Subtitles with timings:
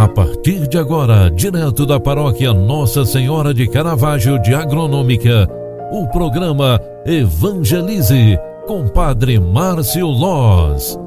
[0.00, 5.46] A partir de agora, direto da paróquia Nossa Senhora de Caravaggio de Agronômica,
[5.92, 10.98] o programa Evangelize com Padre Márcio Loz.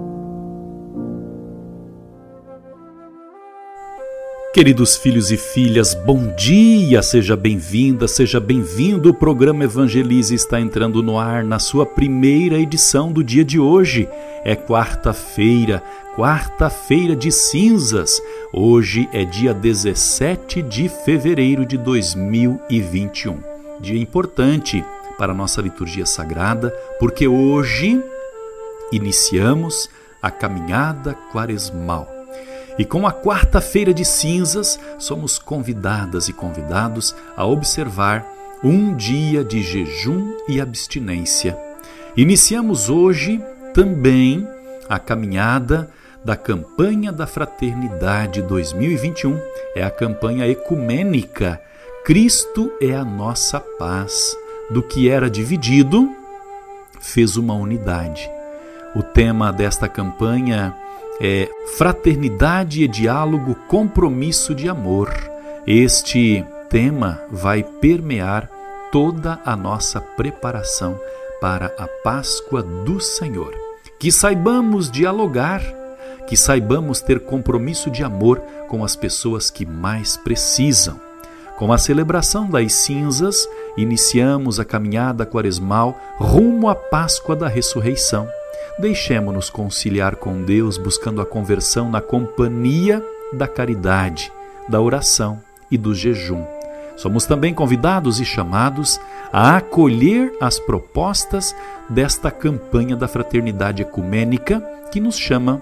[4.54, 7.02] Queridos filhos e filhas, bom dia!
[7.02, 9.10] Seja bem-vinda, seja bem-vindo.
[9.10, 14.08] O programa Evangelize está entrando no ar na sua primeira edição do dia de hoje.
[14.46, 15.82] É quarta-feira,
[16.16, 18.22] quarta-feira de cinzas.
[18.56, 23.40] Hoje é dia 17 de fevereiro de 2021.
[23.82, 24.86] Dia importante
[25.18, 28.00] para a nossa liturgia sagrada, porque hoje
[28.92, 29.90] iniciamos
[30.22, 32.08] a caminhada quaresmal.
[32.78, 38.24] E com a quarta-feira de cinzas, somos convidadas e convidados a observar
[38.64, 41.58] um dia de jejum e abstinência.
[42.16, 44.48] Iniciamos hoje também
[44.88, 45.90] a caminhada
[46.24, 49.40] da campanha da Fraternidade 2021.
[49.76, 51.62] É a campanha ecumênica.
[52.06, 54.36] Cristo é a nossa paz.
[54.70, 56.10] Do que era dividido,
[57.00, 58.30] fez uma unidade.
[58.96, 60.76] O tema desta campanha
[61.22, 65.14] é Fraternidade e Diálogo, Compromisso de Amor.
[65.68, 68.50] Este tema vai permear
[68.92, 71.00] toda a nossa preparação
[71.42, 73.54] para a Páscoa do Senhor.
[74.00, 75.62] Que saibamos dialogar,
[76.34, 81.00] que saibamos ter compromisso de amor com as pessoas que mais precisam.
[81.60, 88.28] Com a celebração das cinzas, iniciamos a caminhada quaresmal rumo à Páscoa da Ressurreição.
[88.80, 93.00] Deixemos-nos conciliar com Deus buscando a conversão na companhia
[93.32, 94.34] da caridade,
[94.68, 96.44] da oração e do jejum.
[96.96, 99.00] Somos também convidados e chamados
[99.32, 101.56] a acolher as propostas
[101.88, 105.62] desta campanha da fraternidade ecumênica que nos chama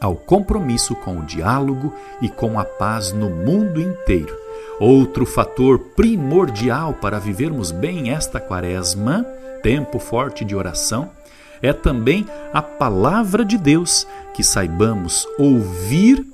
[0.00, 4.36] ao compromisso com o diálogo e com a paz no mundo inteiro.
[4.80, 9.26] Outro fator primordial para vivermos bem esta quaresma,
[9.62, 11.10] tempo forte de oração,
[11.60, 16.24] é também a palavra de Deus, que saibamos ouvir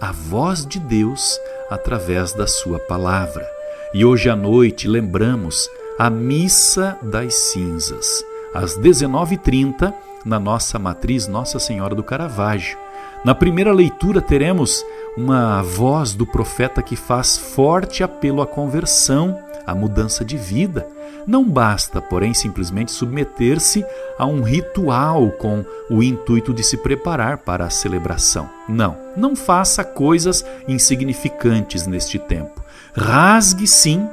[0.00, 3.46] a voz de Deus através da Sua palavra.
[3.92, 5.68] E hoje à noite lembramos
[5.98, 8.24] a Missa das Cinzas,
[8.54, 9.92] às 19h30,
[10.24, 12.78] na nossa matriz Nossa Senhora do Caravaggio.
[13.24, 14.84] Na primeira leitura teremos
[15.16, 20.86] uma voz do profeta que faz forte apelo à conversão, à mudança de vida
[21.26, 23.84] não basta, porém, simplesmente submeter-se
[24.18, 28.48] a um ritual com o intuito de se preparar para a celebração.
[28.68, 32.62] Não, não faça coisas insignificantes neste tempo.
[32.94, 34.08] Rasgue sim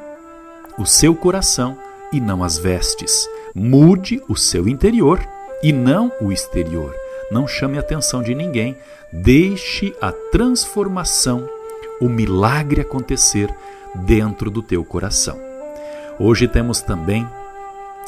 [0.78, 1.78] o seu coração
[2.12, 3.28] e não as vestes.
[3.56, 5.20] Mude o seu interior
[5.64, 6.94] e não o exterior.
[7.30, 8.78] Não chame a atenção de ninguém.
[9.12, 11.48] Deixe a transformação,
[12.00, 13.54] o milagre acontecer
[13.96, 15.40] dentro do teu coração.
[16.20, 17.28] Hoje temos também,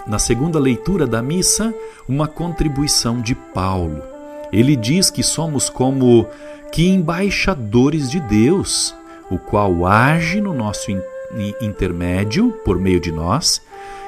[0.07, 1.73] na segunda leitura da missa,
[2.07, 4.01] uma contribuição de Paulo.
[4.51, 6.27] Ele diz que somos como
[6.71, 8.95] que embaixadores de Deus,
[9.29, 10.91] o qual age no nosso
[11.61, 13.61] intermédio por meio de nós,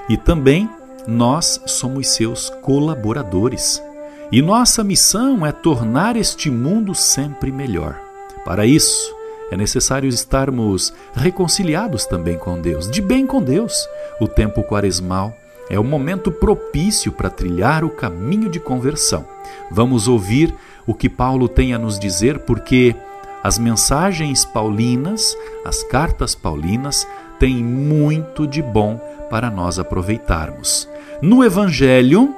[0.10, 0.70] e também
[1.08, 3.82] nós somos seus colaboradores.
[4.32, 8.00] E nossa missão é tornar este mundo sempre melhor.
[8.46, 9.14] Para isso,
[9.52, 13.86] é necessário estarmos reconciliados também com Deus, de bem com Deus.
[14.22, 15.36] O tempo quaresmal
[15.70, 19.28] é o momento propício para trilhar o caminho de conversão.
[19.70, 20.56] Vamos ouvir
[20.88, 22.96] o que Paulo tem a nos dizer, porque
[23.44, 27.06] as mensagens paulinas, as cartas paulinas,
[27.38, 28.98] têm muito de bom
[29.30, 30.88] para nós aproveitarmos.
[31.22, 32.34] No Evangelho,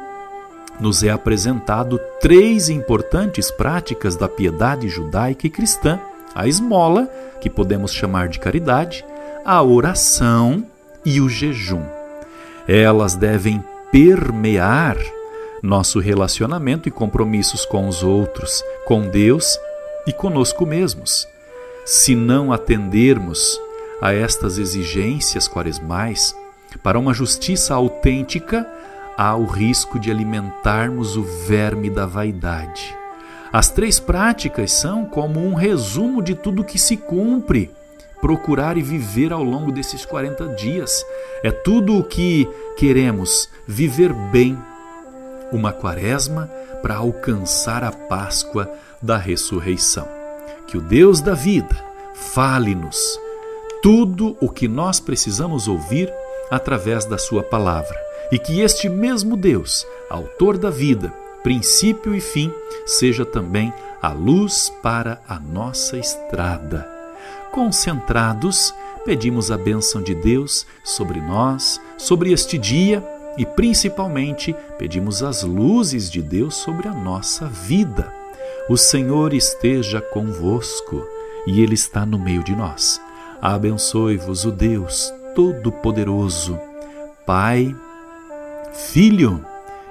[0.84, 5.98] nos é apresentado três importantes práticas da piedade judaica e cristã
[6.36, 7.08] a esmola,
[7.40, 9.06] que podemos chamar de caridade,
[9.46, 10.66] a oração
[11.06, 11.84] e o jejum.
[12.68, 14.98] Elas devem permear
[15.62, 19.58] nosso relacionamento e compromissos com os outros, com Deus
[20.06, 21.26] e conosco mesmos.
[21.86, 23.58] Se não atendermos
[24.02, 26.36] a estas exigências quaresmais,
[26.84, 28.68] para uma justiça autêntica,
[29.18, 33.04] há o risco de alimentarmos o verme da vaidade
[33.54, 37.70] as três práticas são como um resumo de tudo que se cumpre
[38.20, 41.06] procurar e viver ao longo desses 40 dias.
[41.44, 44.58] É tudo o que queremos viver bem
[45.52, 46.50] uma quaresma
[46.82, 48.68] para alcançar a Páscoa
[49.00, 50.08] da ressurreição.
[50.66, 51.76] Que o Deus da vida
[52.16, 53.20] fale-nos
[53.84, 56.12] tudo o que nós precisamos ouvir
[56.50, 61.14] através da Sua palavra e que este mesmo Deus, Autor da vida,
[61.44, 62.52] princípio e fim,
[62.84, 63.72] seja também
[64.02, 66.90] a luz para a nossa estrada.
[67.52, 68.74] concentrados,
[69.06, 73.04] pedimos a bênção de Deus sobre nós, sobre este dia
[73.38, 78.12] e principalmente pedimos as luzes de Deus sobre a nossa vida.
[78.68, 81.06] O Senhor esteja convosco
[81.46, 83.00] e Ele está no meio de nós.
[83.40, 86.60] Abençoe-vos o Deus Todo-Poderoso,
[87.28, 87.76] Pai,
[88.74, 89.46] Filho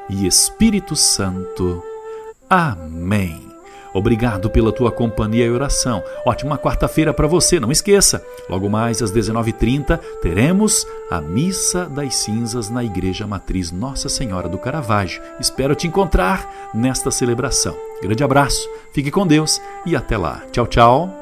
[0.09, 1.83] e Espírito Santo.
[2.49, 3.53] Amém.
[3.95, 6.03] Obrigado pela tua companhia e oração.
[6.27, 8.25] Ótima quarta-feira para você, não esqueça.
[8.49, 14.59] Logo mais às 19h30 teremos a Missa das Cinzas na Igreja Matriz Nossa Senhora do
[14.59, 15.23] Caravaggio.
[15.39, 17.77] Espero te encontrar nesta celebração.
[18.03, 20.43] Grande abraço, fique com Deus e até lá.
[20.51, 21.22] Tchau, tchau.